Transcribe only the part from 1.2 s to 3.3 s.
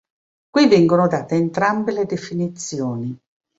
entrambe le definizioni.